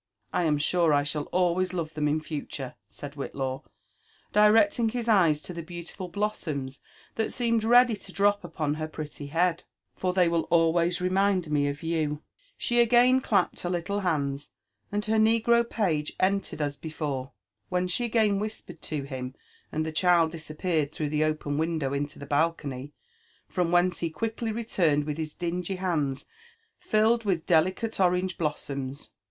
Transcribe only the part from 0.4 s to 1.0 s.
am sure